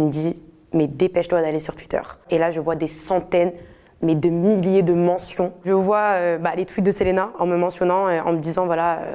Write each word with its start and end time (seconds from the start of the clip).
qui 0.00 0.06
me 0.06 0.10
dit 0.10 0.42
mais 0.72 0.86
dépêche-toi 0.86 1.42
d'aller 1.42 1.60
sur 1.60 1.76
Twitter. 1.76 2.00
Et 2.30 2.38
là, 2.38 2.50
je 2.50 2.60
vois 2.60 2.76
des 2.76 2.88
centaines, 2.88 3.52
mais 4.02 4.14
de 4.14 4.28
milliers 4.28 4.82
de 4.82 4.94
mentions. 4.94 5.52
Je 5.64 5.72
vois 5.72 6.12
euh, 6.14 6.38
bah, 6.38 6.52
les 6.56 6.64
tweets 6.64 6.86
de 6.86 6.90
Selena 6.90 7.30
en 7.38 7.46
me 7.46 7.56
mentionnant, 7.56 8.08
euh, 8.08 8.20
en 8.24 8.32
me 8.32 8.38
disant 8.38 8.66
voilà, 8.66 8.98
euh, 8.98 9.14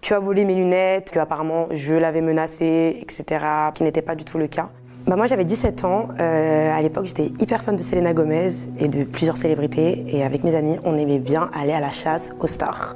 tu 0.00 0.14
as 0.14 0.18
volé 0.18 0.44
mes 0.44 0.54
lunettes, 0.54 1.10
que 1.10 1.18
apparemment 1.18 1.66
je 1.70 1.94
l'avais 1.94 2.20
menacé, 2.20 2.98
etc. 3.00 3.44
Qui 3.74 3.82
n'était 3.82 4.02
pas 4.02 4.14
du 4.14 4.24
tout 4.24 4.38
le 4.38 4.46
cas. 4.46 4.70
Bah 5.06 5.16
moi 5.16 5.26
j'avais 5.26 5.44
17 5.44 5.84
ans, 5.84 6.08
à 6.18 6.80
l'époque 6.80 7.04
j'étais 7.04 7.26
hyper 7.38 7.62
fan 7.62 7.76
de 7.76 7.82
Selena 7.82 8.14
Gomez 8.14 8.48
et 8.78 8.88
de 8.88 9.04
plusieurs 9.04 9.36
célébrités 9.36 10.02
et 10.08 10.24
avec 10.24 10.44
mes 10.44 10.54
amis 10.54 10.78
on 10.82 10.96
aimait 10.96 11.18
bien 11.18 11.50
aller 11.54 11.74
à 11.74 11.80
la 11.80 11.90
chasse 11.90 12.34
aux 12.40 12.46
stars. 12.46 12.94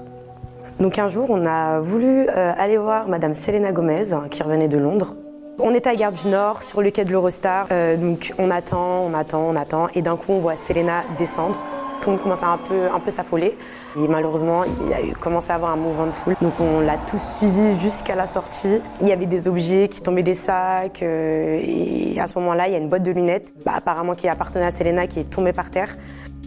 Donc 0.80 0.98
un 0.98 1.09
jour 1.09 1.27
on 1.29 1.45
a 1.45 1.80
voulu 1.80 2.27
aller 2.30 2.79
voir 2.79 3.09
Madame 3.09 3.34
Selena 3.34 3.73
Gomez 3.73 4.05
qui 4.30 4.43
revenait 4.43 4.68
de 4.68 4.79
Londres 4.79 5.16
on 5.59 5.75
est 5.75 5.86
à 5.86 5.95
Gare 5.95 6.12
du 6.12 6.29
Nord, 6.29 6.62
sur 6.62 6.82
le 6.82 6.91
quai 6.91 7.04
de 7.04 7.11
l'Eurostar. 7.11 7.66
Euh, 7.70 7.96
donc 7.96 8.32
on 8.38 8.50
attend, 8.50 9.04
on 9.04 9.14
attend, 9.14 9.42
on 9.42 9.56
attend. 9.56 9.88
Et 9.95 10.02
d'un 10.02 10.16
coup, 10.16 10.32
on 10.32 10.41
voit 10.41 10.56
Selena 10.56 11.02
descendre. 11.19 11.59
Tout 12.01 12.10
le 12.10 12.16
monde 12.16 12.23
commence 12.23 12.42
à 12.45 12.48
un 12.48 12.59
peu, 12.59 12.87
un 12.95 13.01
peu 13.01 13.10
s'affoler. 13.10 13.56
Et 13.96 14.06
malheureusement, 14.09 14.62
il 14.65 14.92
a 14.92 15.15
commencé 15.15 15.51
à 15.51 15.56
avoir 15.56 15.73
un 15.73 15.77
mouvement 15.77 16.06
de 16.06 16.12
foule. 16.12 16.37
Donc 16.41 16.52
on 16.60 16.80
l'a 16.80 16.96
tous 17.10 17.20
suivi 17.38 17.79
jusqu'à 17.80 18.15
la 18.15 18.27
sortie. 18.27 18.80
Il 19.01 19.09
y 19.09 19.12
avait 19.12 19.27
des 19.27 19.48
objets 19.48 19.88
qui 19.88 20.01
tombaient 20.01 20.23
des 20.23 20.34
sacs. 20.34 21.02
Euh, 21.02 21.60
et 21.60 22.20
à 22.20 22.29
ce 22.29 22.38
moment-là, 22.38 22.68
il 22.68 22.73
y 22.73 22.77
a 22.77 22.79
une 22.79 22.88
boîte 22.88 23.02
de 23.02 23.10
lunettes, 23.10 23.52
bah, 23.65 23.73
apparemment 23.77 24.15
qui 24.15 24.29
appartenait 24.29 24.66
à 24.66 24.70
Selena, 24.70 25.06
qui 25.09 25.18
est 25.18 25.30
tombée 25.30 25.52
par 25.52 25.70
terre. 25.70 25.96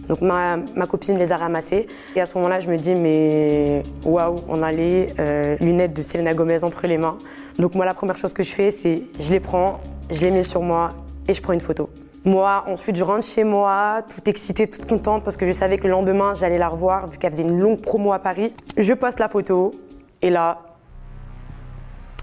Donc 0.08 0.22
ma, 0.22 0.58
copine 0.90 1.18
les 1.18 1.32
a 1.32 1.38
ramassées. 1.38 1.88
Et 2.16 2.22
à 2.22 2.26
ce 2.26 2.38
moment-là, 2.38 2.60
je 2.60 2.70
me 2.70 2.78
dis, 2.78 2.96
mais 2.96 3.84
waouh, 4.04 4.36
on 4.48 4.62
a 4.64 4.72
les 4.72 5.08
euh, 5.20 5.56
lunettes 5.62 5.94
de 5.94 6.02
Selena 6.02 6.34
Gomez 6.34 6.64
entre 6.64 6.88
les 6.88 6.98
mains. 6.98 7.18
Donc 7.60 7.76
moi, 7.76 7.86
la 7.86 7.94
première 7.94 8.18
chose 8.18 8.34
que 8.34 8.44
je 8.44 8.52
fais, 8.52 8.72
c'est 8.72 9.04
je 9.20 9.32
les 9.32 9.40
prends, 9.40 9.80
je 10.10 10.22
les 10.22 10.32
mets 10.32 10.44
sur 10.44 10.62
moi 10.62 10.90
et 11.28 11.34
je 11.34 11.42
prends 11.42 11.54
une 11.54 11.62
photo. 11.62 11.90
Moi, 12.24 12.66
ensuite, 12.68 12.96
je 12.96 13.04
rentre 13.04 13.26
chez 13.26 13.44
moi, 13.44 14.04
toute 14.08 14.28
excitée, 14.28 14.68
toute 14.68 14.86
contente, 14.86 15.24
parce 15.24 15.38
que 15.38 15.48
je 15.48 15.52
savais 15.52 15.78
que 15.78 15.86
le 15.86 15.90
lendemain, 15.90 16.36
j'allais 16.36 16.60
la 16.60 16.68
revoir, 16.68 17.10
vu 17.10 17.18
qu'elle 17.18 17.32
faisait 17.32 17.42
une 17.42 17.60
longue 17.60 17.82
promo 17.82 18.14
à 18.14 18.20
Paris. 18.20 18.54
Je 18.78 18.94
poste 18.94 19.20
la 19.20 19.28
photo, 19.28 19.74
et 20.22 20.30
là, 20.30 20.60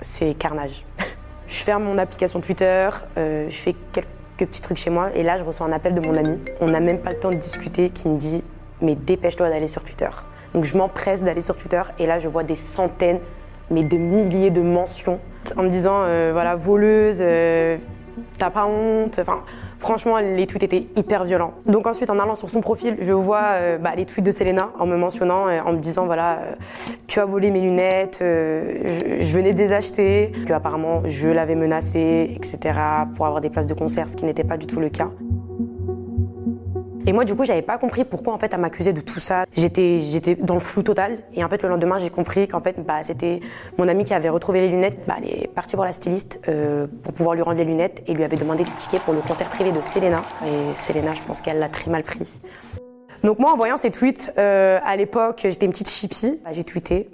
c'est 0.00 0.34
carnage. 0.34 0.84
je 1.48 1.56
ferme 1.56 1.82
mon 1.82 1.98
application 1.98 2.40
Twitter, 2.40 2.90
euh, 3.16 3.50
je 3.50 3.56
fais 3.56 3.74
quelques 3.92 4.17
petits 4.46 4.62
trucs 4.62 4.78
chez 4.78 4.90
moi, 4.90 5.10
et 5.14 5.22
là, 5.22 5.36
je 5.36 5.44
reçois 5.44 5.66
un 5.66 5.72
appel 5.72 5.94
de 5.94 6.00
mon 6.00 6.14
ami. 6.14 6.38
On 6.60 6.68
n'a 6.68 6.80
même 6.80 6.98
pas 6.98 7.10
le 7.10 7.18
temps 7.18 7.30
de 7.30 7.36
discuter, 7.36 7.90
qui 7.90 8.08
me 8.08 8.18
dit, 8.18 8.42
mais 8.80 8.94
dépêche-toi 8.94 9.48
d'aller 9.48 9.68
sur 9.68 9.84
Twitter. 9.84 10.10
Donc 10.54 10.64
je 10.64 10.76
m'empresse 10.76 11.24
d'aller 11.24 11.40
sur 11.40 11.56
Twitter, 11.56 11.82
et 11.98 12.06
là, 12.06 12.18
je 12.18 12.28
vois 12.28 12.44
des 12.44 12.56
centaines 12.56 13.20
mais 13.70 13.82
de 13.82 13.96
milliers 13.96 14.50
de 14.50 14.62
mentions 14.62 15.20
en 15.56 15.62
me 15.62 15.68
disant 15.68 16.02
euh, 16.02 16.30
voilà 16.32 16.56
voleuse, 16.56 17.18
euh, 17.22 17.76
t'as 18.38 18.50
pas 18.50 18.66
honte. 18.66 19.18
Enfin, 19.20 19.40
franchement, 19.78 20.18
les 20.18 20.46
tweets 20.46 20.62
étaient 20.62 20.86
hyper 20.96 21.24
violents. 21.24 21.54
Donc 21.66 21.86
ensuite, 21.86 22.10
en 22.10 22.18
allant 22.18 22.34
sur 22.34 22.50
son 22.50 22.60
profil, 22.60 22.96
je 23.00 23.12
vois 23.12 23.42
euh, 23.52 23.78
bah, 23.78 23.92
les 23.96 24.06
tweets 24.06 24.24
de 24.24 24.30
Selena 24.30 24.70
en 24.78 24.86
me 24.86 24.96
mentionnant, 24.96 25.46
en 25.48 25.72
me 25.72 25.78
disant 25.78 26.06
voilà, 26.06 26.40
tu 27.06 27.20
as 27.20 27.24
volé 27.24 27.50
mes 27.50 27.60
lunettes, 27.60 28.18
je, 28.20 29.18
je, 29.20 29.32
venais 29.32 29.52
de 29.52 29.58
les 29.58 29.72
acheter, 29.72 30.32
que 30.46 30.52
apparemment 30.52 31.02
je 31.06 31.28
l'avais 31.28 31.54
menacé, 31.54 32.34
etc. 32.34 32.78
pour 33.14 33.26
avoir 33.26 33.40
des 33.40 33.50
places 33.50 33.66
de 33.66 33.74
concert, 33.74 34.08
ce 34.08 34.16
qui 34.16 34.24
n'était 34.24 34.44
pas 34.44 34.56
du 34.56 34.66
tout 34.66 34.80
le 34.80 34.88
cas. 34.88 35.10
Et 37.08 37.12
moi, 37.14 37.24
du 37.24 37.34
coup, 37.34 37.46
j'avais 37.46 37.62
pas 37.62 37.78
compris 37.78 38.04
pourquoi 38.04 38.34
en 38.34 38.38
fait 38.38 38.52
elle 38.52 38.60
m'accusait 38.60 38.92
de 38.92 39.00
tout 39.00 39.18
ça. 39.18 39.46
J'étais, 39.54 39.98
j'étais 39.98 40.34
dans 40.34 40.52
le 40.52 40.60
flou 40.60 40.82
total. 40.82 41.20
Et 41.32 41.42
en 41.42 41.48
fait, 41.48 41.62
le 41.62 41.70
lendemain, 41.70 41.96
j'ai 41.96 42.10
compris 42.10 42.46
qu'en 42.46 42.60
fait, 42.60 42.84
bah, 42.84 43.02
c'était 43.02 43.40
mon 43.78 43.88
ami 43.88 44.04
qui 44.04 44.12
avait 44.12 44.28
retrouvé 44.28 44.60
les 44.60 44.68
lunettes. 44.68 44.98
Bah, 45.06 45.14
elle 45.16 45.44
est 45.44 45.48
partie 45.48 45.74
voir 45.74 45.86
la 45.86 45.94
styliste 45.94 46.38
euh, 46.48 46.86
pour 47.02 47.14
pouvoir 47.14 47.34
lui 47.34 47.40
rendre 47.40 47.56
les 47.56 47.64
lunettes 47.64 48.02
et 48.06 48.12
lui 48.12 48.24
avait 48.24 48.36
demandé 48.36 48.62
le 48.62 48.70
ticket 48.76 48.98
pour 48.98 49.14
le 49.14 49.22
concert 49.22 49.48
privé 49.48 49.72
de 49.72 49.80
Selena. 49.80 50.20
Et 50.46 50.74
Selena, 50.74 51.14
je 51.14 51.22
pense 51.22 51.40
qu'elle 51.40 51.58
l'a 51.58 51.70
très 51.70 51.90
mal 51.90 52.02
pris. 52.02 52.40
Donc 53.24 53.38
moi, 53.38 53.54
en 53.54 53.56
voyant 53.56 53.78
ces 53.78 53.90
tweets, 53.90 54.34
euh, 54.36 54.78
à 54.84 54.94
l'époque, 54.94 55.40
j'étais 55.44 55.64
une 55.64 55.72
petite 55.72 55.88
chippie. 55.88 56.42
Bah, 56.44 56.50
j'ai 56.52 56.64
tweeté 56.64 57.08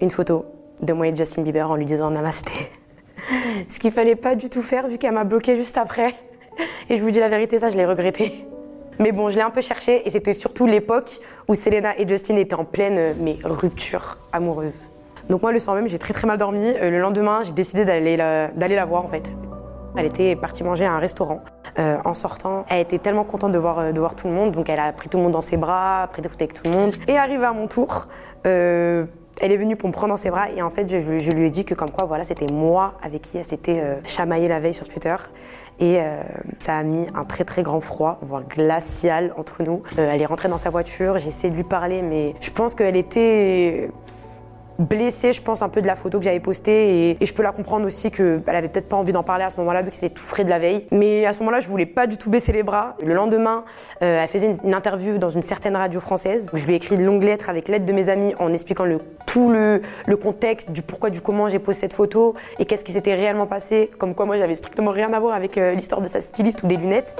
une 0.00 0.10
photo 0.10 0.46
de 0.80 0.94
moi 0.94 1.08
et 1.08 1.14
Justin 1.14 1.42
Bieber 1.42 1.70
en 1.70 1.76
lui 1.76 1.84
disant 1.84 2.10
namasté. 2.10 2.70
Ce 3.68 3.78
qu'il 3.78 3.92
fallait 3.92 4.16
pas 4.16 4.36
du 4.36 4.48
tout 4.48 4.62
faire 4.62 4.88
vu 4.88 4.96
qu'elle 4.96 5.12
m'a 5.12 5.24
bloqué 5.24 5.54
juste 5.54 5.76
après. 5.76 6.14
Et 6.88 6.96
je 6.96 7.02
vous 7.02 7.10
dis 7.10 7.20
la 7.20 7.28
vérité, 7.28 7.58
ça, 7.58 7.68
je 7.68 7.76
l'ai 7.76 7.84
regretté. 7.84 8.46
Mais 8.98 9.12
bon, 9.12 9.30
je 9.30 9.36
l'ai 9.36 9.42
un 9.42 9.50
peu 9.50 9.60
cherché 9.60 10.06
et 10.06 10.10
c'était 10.10 10.32
surtout 10.32 10.66
l'époque 10.66 11.18
où 11.48 11.54
Selena 11.54 11.98
et 11.98 12.06
Justin 12.06 12.36
étaient 12.36 12.54
en 12.54 12.64
pleine 12.64 12.98
euh, 12.98 13.12
mais, 13.18 13.38
rupture 13.42 14.18
amoureuse. 14.32 14.88
Donc 15.28 15.42
moi, 15.42 15.52
le 15.52 15.58
soir 15.58 15.76
même, 15.76 15.88
j'ai 15.88 15.98
très 15.98 16.12
très 16.12 16.26
mal 16.26 16.38
dormi. 16.38 16.66
Euh, 16.66 16.90
le 16.90 16.98
lendemain, 16.98 17.42
j'ai 17.44 17.52
décidé 17.52 17.84
d'aller 17.84 18.16
la, 18.16 18.84
voir 18.84 19.04
en 19.04 19.08
fait. 19.08 19.32
Elle 19.96 20.06
était 20.06 20.36
partie 20.36 20.64
manger 20.64 20.84
à 20.84 20.92
un 20.92 20.98
restaurant. 20.98 21.42
Euh, 21.78 21.96
en 22.04 22.14
sortant, 22.14 22.64
elle 22.68 22.80
était 22.80 22.98
tellement 22.98 23.24
contente 23.24 23.52
de 23.52 23.58
voir, 23.58 23.92
de 23.92 23.98
voir 23.98 24.14
tout 24.14 24.26
le 24.26 24.32
monde, 24.32 24.52
donc 24.52 24.68
elle 24.68 24.80
a 24.80 24.92
pris 24.92 25.08
tout 25.08 25.16
le 25.16 25.22
monde 25.22 25.32
dans 25.32 25.40
ses 25.40 25.56
bras, 25.56 26.08
pris 26.10 26.20
des 26.22 26.28
photos 26.28 26.48
avec 26.48 26.54
tout 26.54 26.70
le 26.70 26.76
monde. 26.76 26.94
Et 27.08 27.16
arrivé 27.16 27.44
à 27.44 27.52
mon 27.52 27.66
tour, 27.66 28.08
elle 29.42 29.50
est 29.50 29.56
venue 29.56 29.76
pour 29.76 29.88
me 29.88 29.92
prendre 29.92 30.12
dans 30.12 30.16
ses 30.16 30.30
bras 30.30 30.50
et 30.50 30.62
en 30.62 30.70
fait, 30.70 30.88
je, 30.88 31.30
lui 31.32 31.46
ai 31.46 31.50
dit 31.50 31.64
que 31.64 31.74
comme 31.74 31.90
quoi, 31.90 32.06
voilà, 32.06 32.22
c'était 32.24 32.50
moi 32.52 32.94
avec 33.02 33.22
qui 33.22 33.38
elle 33.38 33.44
s'était 33.44 33.80
euh, 33.80 33.96
chamaillée 34.04 34.46
la 34.46 34.60
veille 34.60 34.72
sur 34.72 34.88
Twitter. 34.88 35.16
Et 35.80 35.98
euh, 35.98 36.22
ça 36.60 36.76
a 36.76 36.82
mis 36.84 37.06
un 37.12 37.24
très 37.24 37.44
très 37.44 37.64
grand 37.64 37.80
froid, 37.80 38.18
voire 38.22 38.44
glacial 38.46 39.34
entre 39.36 39.64
nous. 39.64 39.82
Euh, 39.98 40.12
elle 40.12 40.22
est 40.22 40.26
rentrée 40.26 40.48
dans 40.48 40.58
sa 40.58 40.70
voiture, 40.70 41.18
j'ai 41.18 41.28
essayé 41.28 41.50
de 41.50 41.56
lui 41.56 41.64
parler, 41.64 42.02
mais 42.02 42.34
je 42.40 42.50
pense 42.50 42.76
qu'elle 42.76 42.94
était 42.94 43.90
blessée, 44.78 45.32
je 45.32 45.42
pense, 45.42 45.62
un 45.62 45.68
peu 45.68 45.80
de 45.80 45.86
la 45.86 45.96
photo 45.96 46.18
que 46.18 46.24
j'avais 46.24 46.40
postée. 46.40 47.18
Et, 47.20 47.26
je 47.26 47.32
peux 47.32 47.42
la 47.42 47.52
comprendre 47.52 47.86
aussi 47.86 48.10
qu'elle 48.10 48.42
avait 48.46 48.68
peut-être 48.68 48.88
pas 48.88 48.96
envie 48.96 49.12
d'en 49.12 49.22
parler 49.22 49.44
à 49.44 49.50
ce 49.50 49.56
moment-là, 49.58 49.82
vu 49.82 49.88
que 49.88 49.94
c'était 49.94 50.10
tout 50.10 50.22
frais 50.22 50.44
de 50.44 50.50
la 50.50 50.58
veille. 50.58 50.86
Mais 50.90 51.26
à 51.26 51.32
ce 51.32 51.40
moment-là, 51.40 51.60
je 51.60 51.68
voulais 51.68 51.86
pas 51.86 52.06
du 52.06 52.16
tout 52.16 52.30
baisser 52.30 52.52
les 52.52 52.62
bras. 52.62 52.96
Le 53.04 53.14
lendemain, 53.14 53.64
euh, 54.02 54.22
elle 54.22 54.28
faisait 54.28 54.54
une, 54.64 54.74
interview 54.74 55.18
dans 55.18 55.28
une 55.28 55.42
certaine 55.42 55.76
radio 55.76 56.00
française. 56.00 56.50
Je 56.54 56.64
lui 56.66 56.72
ai 56.72 56.76
écrit 56.76 56.96
une 56.96 57.04
longue 57.04 57.22
lettre 57.22 57.48
avec 57.48 57.68
l'aide 57.68 57.84
de 57.84 57.92
mes 57.92 58.08
amis 58.08 58.34
en 58.38 58.52
expliquant 58.52 58.84
le, 58.84 58.98
tout 59.26 59.50
le, 59.50 59.80
contexte 60.16 60.70
du 60.70 60.82
pourquoi, 60.82 61.10
du 61.10 61.20
comment 61.20 61.48
j'ai 61.48 61.58
posté 61.58 61.82
cette 61.82 61.94
photo 61.94 62.34
et 62.58 62.64
qu'est-ce 62.64 62.84
qui 62.84 62.92
s'était 62.92 63.14
réellement 63.14 63.46
passé. 63.46 63.90
Comme 63.98 64.14
quoi, 64.14 64.26
moi, 64.26 64.38
j'avais 64.38 64.54
strictement 64.54 64.90
rien 64.90 65.12
à 65.12 65.20
voir 65.20 65.34
avec 65.34 65.58
euh, 65.58 65.74
l'histoire 65.74 66.00
de 66.00 66.08
sa 66.08 66.20
styliste 66.20 66.62
ou 66.62 66.66
des 66.66 66.76
lunettes. 66.76 67.16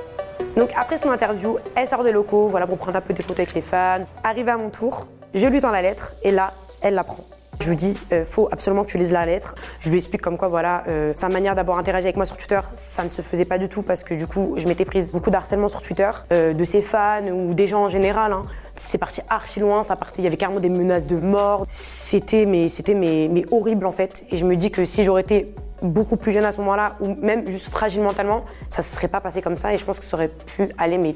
Donc 0.56 0.70
après 0.76 0.98
son 0.98 1.10
interview, 1.10 1.56
elle 1.74 1.88
sort 1.88 2.04
des 2.04 2.12
locaux, 2.12 2.48
voilà, 2.48 2.66
pour 2.66 2.78
prendre 2.78 2.96
un 2.96 3.00
peu 3.00 3.14
des 3.14 3.22
photos 3.22 3.41
avec 3.41 3.54
les 3.54 3.60
fans. 3.60 4.04
Arrivé 4.22 4.50
à 4.50 4.56
mon 4.56 4.70
tour, 4.70 5.06
je 5.34 5.46
lui 5.46 5.60
tends 5.60 5.70
la 5.70 5.82
lettre 5.82 6.14
et 6.22 6.30
là, 6.30 6.52
elle 6.82 6.94
la 6.94 7.04
prend. 7.04 7.24
Je 7.62 7.68
lui 7.68 7.76
dis, 7.76 7.96
euh, 8.12 8.24
faut 8.24 8.48
absolument 8.50 8.82
que 8.82 8.90
tu 8.90 8.98
lises 8.98 9.12
la 9.12 9.24
lettre. 9.24 9.54
Je 9.78 9.88
lui 9.88 9.96
explique 9.96 10.20
comme 10.20 10.36
quoi, 10.36 10.48
voilà, 10.48 10.82
euh, 10.88 11.12
sa 11.14 11.28
manière 11.28 11.54
d'avoir 11.54 11.78
interagi 11.78 12.06
avec 12.06 12.16
moi 12.16 12.26
sur 12.26 12.36
Twitter, 12.36 12.58
ça 12.72 13.04
ne 13.04 13.08
se 13.08 13.22
faisait 13.22 13.44
pas 13.44 13.56
du 13.56 13.68
tout 13.68 13.82
parce 13.82 14.02
que 14.02 14.14
du 14.14 14.26
coup, 14.26 14.54
je 14.56 14.66
m'étais 14.66 14.84
prise 14.84 15.12
beaucoup 15.12 15.30
d'harcèlement 15.30 15.68
sur 15.68 15.80
Twitter, 15.80 16.10
euh, 16.32 16.54
de 16.54 16.64
ses 16.64 16.82
fans 16.82 17.24
ou 17.28 17.54
des 17.54 17.68
gens 17.68 17.84
en 17.84 17.88
général. 17.88 18.32
Hein. 18.32 18.42
C'est 18.74 18.98
parti 18.98 19.20
archi 19.28 19.60
loin, 19.60 19.84
ça 19.84 19.94
partait, 19.94 20.22
il 20.22 20.24
y 20.24 20.26
avait 20.26 20.36
carrément 20.36 20.58
des 20.58 20.70
menaces 20.70 21.06
de 21.06 21.14
mort. 21.14 21.64
C'était, 21.68 22.46
mais 22.46 22.68
c'était, 22.68 22.94
mais, 22.94 23.28
mais 23.30 23.44
horrible 23.52 23.86
en 23.86 23.92
fait. 23.92 24.24
Et 24.32 24.36
je 24.36 24.44
me 24.44 24.56
dis 24.56 24.72
que 24.72 24.84
si 24.84 25.04
j'aurais 25.04 25.22
été 25.22 25.54
beaucoup 25.82 26.16
plus 26.16 26.32
jeune 26.32 26.44
à 26.44 26.50
ce 26.50 26.58
moment-là, 26.58 26.96
ou 26.98 27.14
même 27.14 27.48
juste 27.48 27.68
fragile 27.68 28.02
mentalement, 28.02 28.44
ça 28.70 28.82
se 28.82 28.92
serait 28.92 29.06
pas 29.06 29.20
passé 29.20 29.40
comme 29.40 29.56
ça 29.56 29.72
et 29.72 29.78
je 29.78 29.84
pense 29.84 30.00
que 30.00 30.04
ça 30.04 30.16
aurait 30.16 30.32
pu 30.56 30.68
aller 30.78 30.98
mais, 30.98 31.14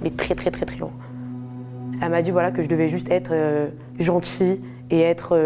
mais 0.00 0.10
très 0.10 0.36
très 0.36 0.52
très 0.52 0.64
très 0.64 0.76
loin. 0.76 0.92
Elle 2.00 2.10
m'a 2.10 2.22
dit 2.22 2.30
voilà 2.30 2.52
que 2.52 2.62
je 2.62 2.68
devais 2.68 2.86
juste 2.86 3.10
être 3.10 3.32
gentille 3.98 4.62
et 4.90 5.00
être 5.00 5.36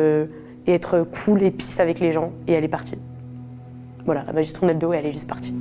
et 0.67 0.75
être 0.75 1.06
cool 1.25 1.43
et 1.43 1.50
pisse 1.50 1.81
avec 1.81 2.00
les 2.00 2.12
gens. 2.12 2.33
Et 2.47 2.53
elle 2.53 2.65
est 2.65 2.69
partie. 2.69 2.99
Voilà, 4.05 4.25
elle 4.28 4.34
m'a 4.34 4.43
juste 4.43 4.56
tourné 4.56 4.73
le 4.73 4.78
dos 4.78 4.93
et 4.93 4.97
elle 4.97 5.06
est 5.06 5.12
juste 5.12 5.28
partie. 5.28 5.55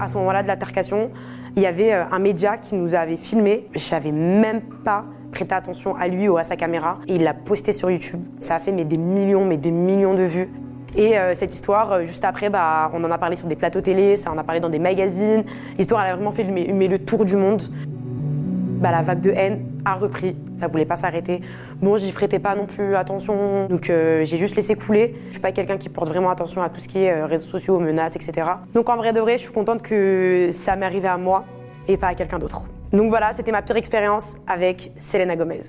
À 0.00 0.08
ce 0.08 0.16
moment-là 0.18 0.42
de 0.42 0.48
l'altercation, 0.48 1.10
il 1.56 1.62
y 1.62 1.66
avait 1.66 1.92
euh, 1.92 2.04
un 2.10 2.18
média 2.18 2.56
qui 2.56 2.74
nous 2.74 2.94
avait 2.94 3.16
filmé. 3.16 3.68
J'avais 3.74 4.12
même 4.12 4.62
pas 4.84 5.04
prêté 5.30 5.54
attention 5.54 5.94
à 5.96 6.08
lui 6.08 6.28
ou 6.28 6.36
à 6.38 6.44
sa 6.44 6.56
caméra. 6.56 6.98
Et 7.06 7.16
il 7.16 7.22
l'a 7.22 7.34
posté 7.34 7.72
sur 7.72 7.90
YouTube. 7.90 8.20
Ça 8.40 8.56
a 8.56 8.60
fait 8.60 8.72
mais, 8.72 8.84
des 8.84 8.96
millions, 8.96 9.44
mais 9.44 9.56
des 9.56 9.70
millions 9.70 10.14
de 10.14 10.22
vues. 10.22 10.48
Et 10.94 11.18
euh, 11.18 11.34
cette 11.34 11.54
histoire, 11.54 11.92
euh, 11.92 12.04
juste 12.04 12.24
après, 12.24 12.50
bah, 12.50 12.90
on 12.94 13.02
en 13.04 13.10
a 13.10 13.18
parlé 13.18 13.36
sur 13.36 13.46
des 13.46 13.56
plateaux 13.56 13.80
télé, 13.80 14.16
ça 14.16 14.30
en 14.30 14.38
a 14.38 14.44
parlé 14.44 14.60
dans 14.60 14.68
des 14.68 14.78
magazines. 14.78 15.44
L'histoire, 15.78 16.04
elle 16.04 16.12
a 16.12 16.16
vraiment 16.16 16.32
fait 16.32 16.44
le 16.44 16.98
tour 16.98 17.24
du 17.24 17.36
monde. 17.36 17.62
Bah, 18.80 18.90
la 18.90 19.02
vague 19.02 19.20
de 19.20 19.30
haine 19.30 19.71
a 19.84 19.94
repris. 19.94 20.36
Ça 20.56 20.66
voulait 20.66 20.84
pas 20.84 20.96
s'arrêter. 20.96 21.40
Bon, 21.80 21.96
j'y 21.96 22.12
prêtais 22.12 22.38
pas 22.38 22.54
non 22.54 22.66
plus 22.66 22.94
attention, 22.96 23.66
donc 23.68 23.90
euh, 23.90 24.24
j'ai 24.24 24.36
juste 24.36 24.56
laissé 24.56 24.74
couler. 24.74 25.14
Je 25.28 25.32
suis 25.32 25.42
pas 25.42 25.52
quelqu'un 25.52 25.78
qui 25.78 25.88
porte 25.88 26.08
vraiment 26.08 26.30
attention 26.30 26.62
à 26.62 26.68
tout 26.68 26.80
ce 26.80 26.88
qui 26.88 27.04
est 27.04 27.12
euh, 27.12 27.26
réseaux 27.26 27.48
sociaux, 27.48 27.78
menaces, 27.78 28.16
etc. 28.16 28.46
Donc 28.74 28.88
en 28.88 28.96
vrai 28.96 29.12
de 29.12 29.20
vrai, 29.20 29.38
je 29.38 29.42
suis 29.42 29.52
contente 29.52 29.82
que 29.82 30.48
ça 30.52 30.76
m'est 30.76 30.86
arrivé 30.86 31.08
à 31.08 31.18
moi 31.18 31.44
et 31.88 31.96
pas 31.96 32.08
à 32.08 32.14
quelqu'un 32.14 32.38
d'autre. 32.38 32.62
Donc 32.92 33.08
voilà, 33.08 33.32
c'était 33.32 33.52
ma 33.52 33.62
pire 33.62 33.76
expérience 33.76 34.36
avec 34.46 34.92
Selena 34.98 35.36
Gomez. 35.36 35.60